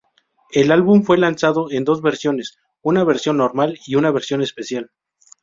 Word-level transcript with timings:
El 0.51 0.71
álbum 0.71 1.03
fue 1.03 1.19
lanzado 1.19 1.69
en 1.69 1.83
dos 1.83 2.01
versiones: 2.01 2.57
una 2.81 3.03
versión 3.03 3.37
normal 3.37 3.77
y 3.85 3.93
una 3.93 4.09
versión 4.09 4.41
especial. 4.41 4.89